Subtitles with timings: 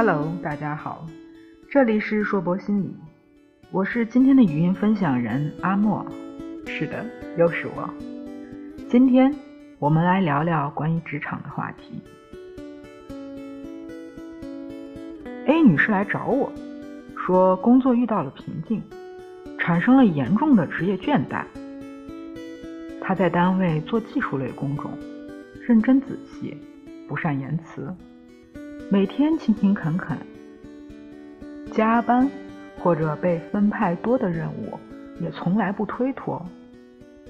[0.00, 1.04] Hello，大家好，
[1.68, 2.94] 这里是硕博心理，
[3.72, 6.06] 我是今天的语音分享人阿莫。
[6.68, 7.04] 是的，
[7.36, 7.90] 又是我。
[8.88, 9.34] 今天
[9.80, 12.00] 我们来聊聊关于职场的话题。
[15.46, 16.52] A 女士来找我
[17.16, 18.80] 说，工作遇到了瓶颈，
[19.58, 21.42] 产生了严重的职业倦怠。
[23.00, 24.92] 她在单位做技术类工种，
[25.66, 26.56] 认真仔细，
[27.08, 27.92] 不善言辞。
[28.90, 30.16] 每天勤勤恳恳，
[31.70, 32.26] 加班
[32.78, 34.78] 或者被分派多的任务
[35.20, 36.42] 也从来不推脱，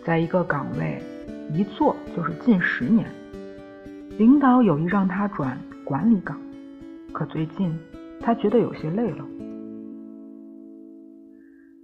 [0.05, 1.03] 在一个岗位
[1.53, 3.11] 一做就是近十年。
[4.19, 6.39] 领导有意让他转管理岗，
[7.11, 7.77] 可最近
[8.21, 9.25] 他觉得有些累了。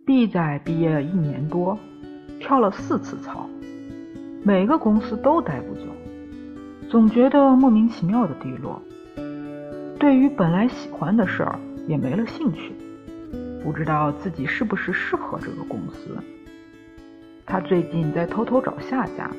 [0.07, 1.77] B 仔毕业一年多，
[2.39, 3.51] 跳了四次槽，
[4.45, 5.83] 每个公司都待不久，
[6.89, 8.81] 总觉得莫名其妙的低落。
[10.05, 12.75] 对于本来喜欢的事儿也没了兴趣，
[13.63, 16.15] 不知道自己是不是适合这个公司。
[17.47, 19.31] 他最近在偷偷找下家，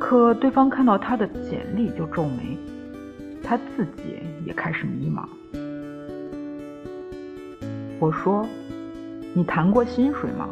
[0.00, 2.56] 可对方看到他的简历就皱眉，
[3.42, 5.28] 他自己也开始迷茫。
[8.00, 8.48] 我说
[9.36, 10.48] ：“你谈过薪水吗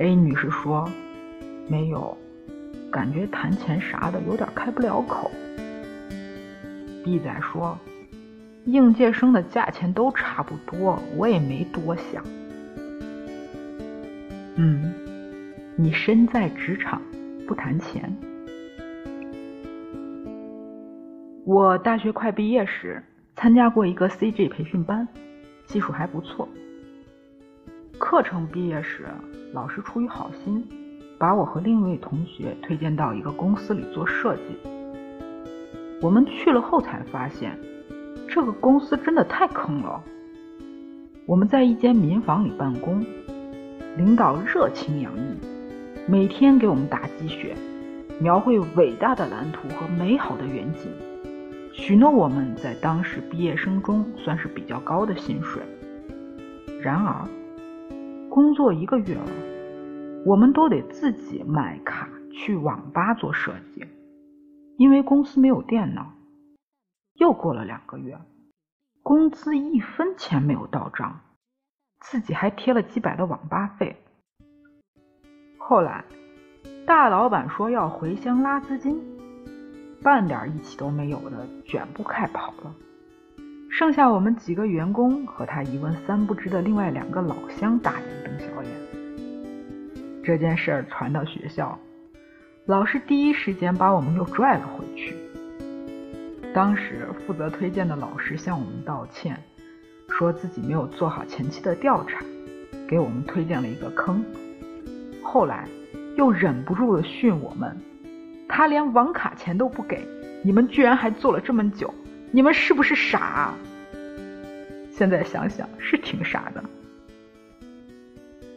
[0.00, 0.90] ？”A 女士说
[1.70, 2.18] ：“没有，
[2.90, 5.30] 感觉谈钱啥的有点开不了口。”
[7.04, 7.78] B 仔说
[8.64, 12.24] ：“应届生的价钱都差不多，我也没多想。”
[14.56, 14.92] 嗯，
[15.76, 17.00] 你身在职场
[17.46, 18.14] 不谈钱。
[21.44, 23.02] 我大学快毕业时
[23.34, 25.08] 参加过一个 CG 培训班，
[25.66, 26.48] 技术还不错。
[27.98, 29.06] 课程毕业时，
[29.52, 30.64] 老师出于好心，
[31.18, 34.58] 把我和另一位同学推荐到一个公司里做设计。
[36.02, 37.56] 我们去了后才发现，
[38.28, 40.02] 这个公司真的太坑了。
[41.26, 43.06] 我们在一间民房里办公，
[43.96, 45.38] 领导热情洋溢，
[46.08, 47.54] 每天给我们打鸡血，
[48.20, 50.90] 描绘伟大的蓝图和美好的远景，
[51.72, 55.62] 许诺我们在当时毕业生中算是比较高的薪水。
[56.80, 57.28] 然而，
[58.28, 59.30] 工作一个月了，
[60.26, 63.84] 我们都得自己买卡去网吧做设计。
[64.82, 66.12] 因为公司没有电脑，
[67.14, 68.18] 又过了两个月，
[69.00, 71.20] 工资一分钱没有到账，
[72.00, 73.96] 自己还贴了几百的网吧费。
[75.56, 76.04] 后来，
[76.84, 79.00] 大老板说要回乡拉资金，
[80.02, 82.74] 半点义气都没有的卷铺盖跑了，
[83.70, 88.72] 剩下我们几个员工和他一问三不知的另外两个老乡大眼瞪小眼。
[90.24, 91.78] 这件事儿传到学校。
[92.64, 95.16] 老师第一时间把我们又拽了回去。
[96.54, 99.36] 当时负责推荐的老师向我们道歉，
[100.10, 102.24] 说自己没有做好前期的调查，
[102.86, 104.24] 给我们推荐了一个坑。
[105.24, 105.66] 后来
[106.16, 107.76] 又忍不住的训我们
[108.48, 110.06] ：“他连网卡钱都不给，
[110.44, 111.92] 你们居然还做了这么久，
[112.30, 113.52] 你们是不是傻？”
[114.88, 116.62] 现在想想是挺傻的。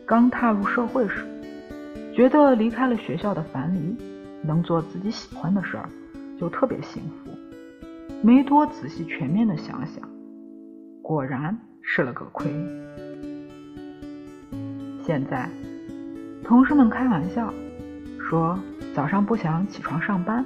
[0.06, 1.26] 刚踏入社会时。
[2.16, 3.94] 觉得离开了学校的樊篱，
[4.42, 5.90] 能做自己喜欢的事儿，
[6.40, 7.30] 就特别幸福。
[8.22, 10.02] 没多仔细全面的想想，
[11.02, 12.50] 果然吃了个亏。
[15.04, 15.50] 现在，
[16.42, 17.54] 同事们开玩笑
[18.30, 18.58] 说，
[18.94, 20.46] 早上不想起床上班，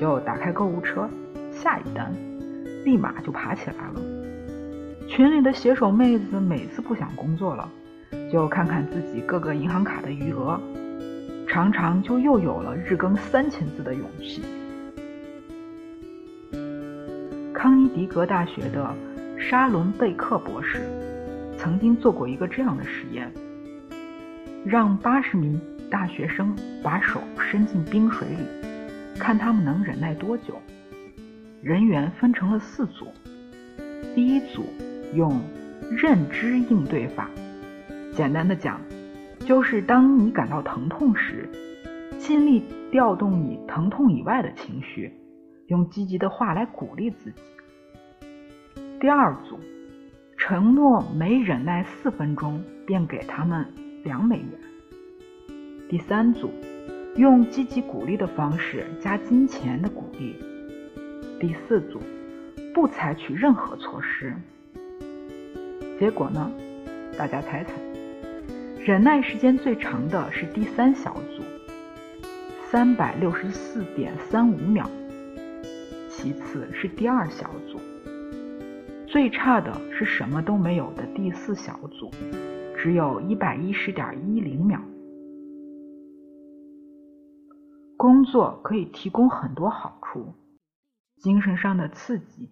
[0.00, 1.08] 就打开购物车，
[1.52, 2.12] 下一单，
[2.84, 4.00] 立马就爬起来了。
[5.06, 7.70] 群里的写手妹子每次不想工作了，
[8.28, 10.60] 就看看自己各个银行卡的余额。
[11.56, 14.42] 常常就又有了日更三千字的勇气。
[17.54, 18.94] 康尼狄格大学的
[19.38, 20.82] 沙伦贝克博士
[21.56, 23.32] 曾经做过一个这样的实验：
[24.66, 25.58] 让八十名
[25.90, 30.60] 大学生把手伸进冰水里，看他们能忍耐多久。
[31.62, 33.06] 人员分成了四组，
[34.14, 34.62] 第一组
[35.14, 35.40] 用
[35.90, 37.30] 认知应对法，
[38.14, 38.78] 简单的讲。
[39.46, 41.48] 就是当你感到疼痛时，
[42.18, 45.12] 尽力调动你疼痛以外的情绪，
[45.68, 47.40] 用积极的话来鼓励自己。
[48.98, 49.56] 第二组，
[50.36, 53.64] 承诺每忍耐四分钟便给他们
[54.02, 54.48] 两美元。
[55.88, 56.50] 第三组，
[57.14, 60.34] 用积极鼓励的方式加金钱的鼓励。
[61.38, 62.00] 第四组，
[62.74, 64.34] 不采取任何措施。
[66.00, 66.50] 结果呢？
[67.16, 67.85] 大家猜猜？
[68.86, 71.42] 忍耐时间最长的是第三小组，
[72.70, 74.88] 三百六十四点三五秒。
[76.08, 77.80] 其次是第二小组，
[79.08, 82.12] 最差的是什么都没有的第四小组，
[82.78, 84.80] 只有一百一十点一零秒。
[87.96, 90.32] 工作可以提供很多好处：
[91.16, 92.48] 精神上的刺激、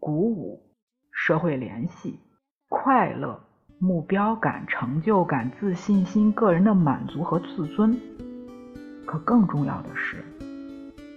[0.00, 0.74] 鼓舞、
[1.12, 2.18] 社会联系、
[2.70, 3.44] 快乐、
[3.84, 7.98] 目标感、成就感、自信心、个人的满足和自尊。
[9.04, 10.24] 可更重要的是，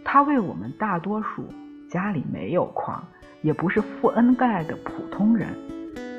[0.04, 1.46] 它为我们大多数
[1.88, 3.06] 家里没有矿，
[3.44, 5.48] 也不是富恩盖的普通人，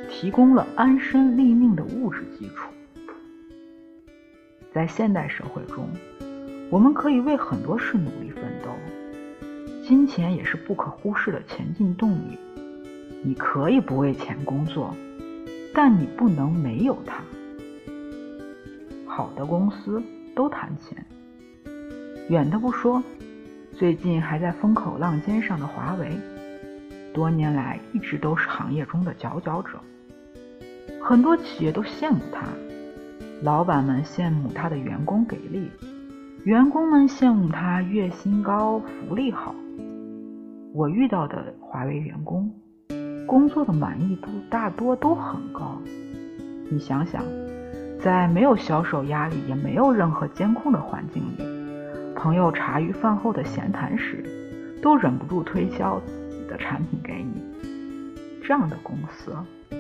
[0.09, 2.71] 提供了安身立命的物质基础。
[4.73, 5.89] 在现代社会中，
[6.71, 8.71] 我们可以为很多事努力奋斗，
[9.83, 12.39] 金钱也是不可忽视的前进动力。
[13.25, 14.95] 你可以不为钱工作，
[15.77, 17.23] 但你不能没有它。
[19.07, 20.03] 好的公司
[20.35, 21.05] 都谈钱，
[22.31, 23.03] 远的不说，
[23.75, 26.19] 最近还在风口浪尖上的华为，
[27.13, 29.79] 多年来一直都是行业中的佼佼者，
[31.03, 32.47] 很多企业都羡慕他，
[33.43, 35.71] 老板们羡慕他的员工给力。
[36.45, 39.55] 员工们羡慕他月薪高、福利好。
[40.73, 42.51] 我遇到的华为员工，
[43.27, 45.81] 工作的满意度大多都很高。
[46.71, 47.25] 你想想，
[48.01, 51.45] 在没有销售压力、也没有任何监控的环境里，
[52.15, 54.25] 朋友茶余饭后的闲谈时，
[54.81, 57.43] 都忍不住推销自己的产品给你。
[58.43, 59.33] 这样的公司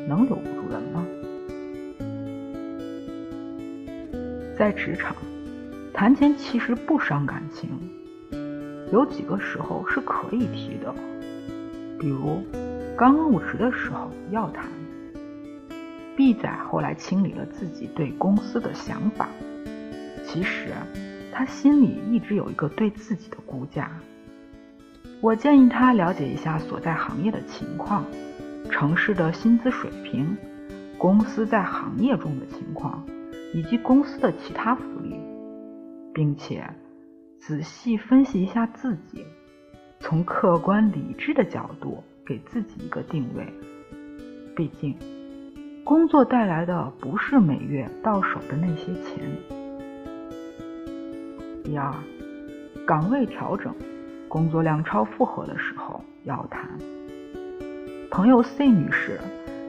[0.08, 1.06] 能留不住人吗？
[4.58, 5.14] 在职场。
[5.92, 7.70] 谈钱其实不伤感情，
[8.92, 10.94] 有几个时候是可以提的，
[11.98, 12.44] 比如
[12.96, 14.70] 刚入职的时候要谈。
[16.16, 19.28] 毕仔后来清理了自己对公司的想法，
[20.24, 20.70] 其实
[21.30, 23.90] 他心里一直有一个对自己的估价。
[25.20, 28.02] 我建议他了解一下所在行业的情况，
[28.70, 30.34] 城市的薪资水平，
[30.96, 33.04] 公司在行业中的情况，
[33.52, 35.20] 以及公司的其他福利。
[36.14, 36.66] 并且
[37.38, 39.22] 仔细分析一下自己，
[40.00, 43.46] 从客观理智的角度给自己一个定位。
[44.56, 44.96] 毕竟，
[45.84, 49.30] 工作带来的不是每月到手的那些钱。
[51.62, 51.94] 第二，
[52.86, 53.74] 岗位调整，
[54.28, 56.68] 工作量超负荷的时候要谈。
[58.10, 59.20] 朋友 C 女士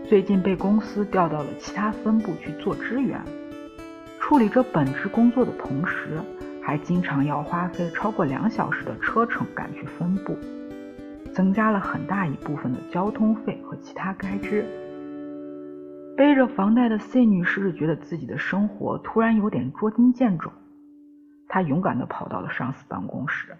[0.08, 3.22] 最近被公司调到了其他分部去做支援，
[4.20, 6.20] 处理着本职工作的同时。
[6.60, 10.38] 还经常要花费超过两小时的车程赶去分部，
[11.38, 14.66] 增加了很大一部分的交通费和其他开支。
[16.18, 20.52] 背着房贷的 C 女士觉得自己的生活突然有点捉襟见肘，
[21.48, 23.56] 她勇敢地跑到了上司办公室，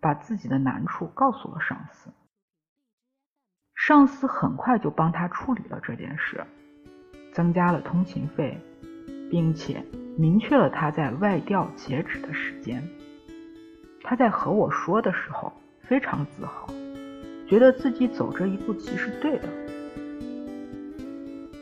[0.00, 2.10] 把自己的难处告诉了上司。
[3.74, 6.42] 上司很快就帮她处理了这件事，
[7.34, 8.58] 增加了通勤费，
[9.30, 9.84] 并且。
[10.16, 12.82] 明确了他在外调截止的时间。
[14.02, 15.52] 他在和我说的时候
[15.82, 16.66] 非常自豪，
[17.48, 19.48] 觉得自己走这一步棋是对的。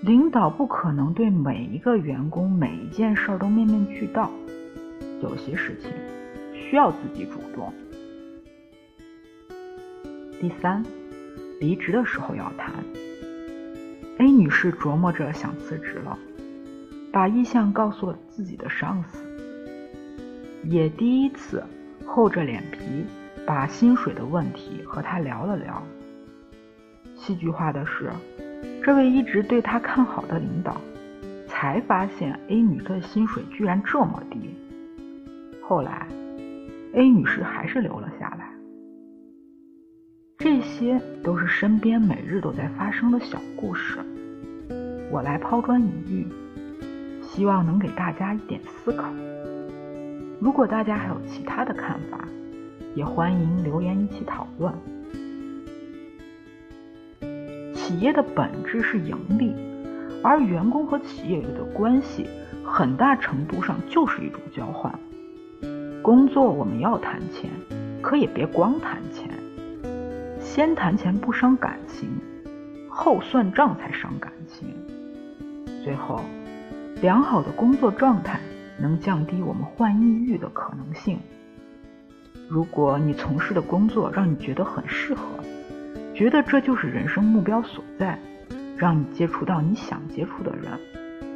[0.03, 4.31] 领导不可能对每一个员工每一件事都面面俱到，
[5.23, 5.91] 有些事情
[6.53, 7.73] 需要自己主动。
[10.41, 10.85] 第三，
[11.61, 12.75] 离职的时候要谈。
[14.19, 16.19] A 女士琢磨着想辞职了。
[17.13, 19.25] 把意向告诉了自己的上司，
[20.65, 21.65] 也第一次
[22.05, 22.79] 厚着脸皮
[23.47, 25.83] 把薪水的问题和他聊了聊。
[27.15, 28.11] 戏剧化的是，
[28.83, 30.81] 这位一直对他看好的领导，
[31.47, 34.55] 才发现 A 女的薪水居然这么低。
[35.63, 36.07] 后来
[36.95, 38.51] ，A 女士还是留了下来。
[40.39, 43.99] 这些都是身边每日都在发生的小故事，
[45.11, 46.27] 我来抛砖引玉。
[47.23, 49.13] 希望能给大家一点思考。
[50.41, 52.21] 如果大家还有其他的看法，
[52.97, 54.75] 也欢迎留言一起讨论。
[57.75, 59.55] 企业的本质是盈利，
[60.25, 62.27] 而员工和企业的关系
[62.65, 64.93] 很大程度上就是一种交换。
[66.03, 67.51] 工作我们要谈钱，
[68.03, 69.31] 可也别光谈钱。
[70.41, 72.09] 先谈钱不伤感情，
[72.89, 74.75] 后算账才伤感情。
[75.85, 76.21] 最后。
[77.03, 78.41] 良好的工作状态
[78.81, 81.19] 能降低我们患抑郁的可能性。
[82.49, 85.23] 如果你从事的工作让你觉得很适合，
[86.15, 88.19] 觉得这就是人生目标所在，
[88.77, 90.79] 让你接触到你想接触的人，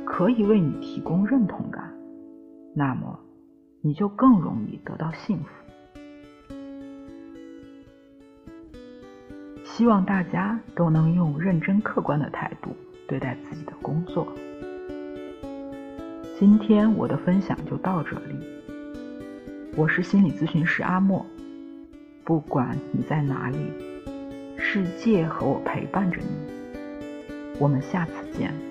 [0.07, 1.93] 可以为你提供认同感，
[2.75, 3.19] 那么
[3.83, 5.45] 你就更容易得到幸福。
[9.65, 12.71] 希望大家都能用认真客观的态度
[13.09, 14.27] 对待自己的工作。
[16.39, 18.37] 今天我的分享就到这里。
[19.77, 21.25] 我是心理咨询师阿莫，
[22.25, 23.59] 不管你在哪里，
[24.59, 26.27] 世界和我陪伴着你。
[27.59, 28.70] 我们下次见。